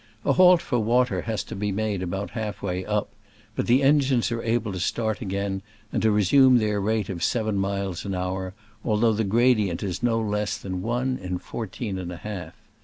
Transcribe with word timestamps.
A 0.25 0.33
halt 0.33 0.63
for 0.63 0.79
water 0.79 1.21
has 1.21 1.43
to 1.43 1.55
be 1.55 1.71
made 1.71 2.01
about 2.01 2.31
halfway 2.31 2.83
up; 2.83 3.11
but 3.55 3.67
the 3.67 3.83
engines 3.83 4.31
are 4.31 4.41
able 4.41 4.73
to 4.73 4.79
start 4.79 5.21
again, 5.21 5.61
and 5.93 6.01
to 6.01 6.09
resume 6.09 6.57
their 6.57 6.81
rate 6.81 7.07
of 7.07 7.21
seven 7.23 7.55
miles 7.55 8.03
an 8.03 8.15
hour, 8.15 8.55
although 8.83 9.13
the 9.13 9.23
gradient 9.23 9.83
is 9.83 10.01
no 10.01 10.19
less 10.19 10.57
than 10.57 10.81
one 10.81 11.19
in 11.19 11.37
fourteen 11.37 11.99
and 11.99 12.11
a 12.11 12.17
half. 12.17 12.55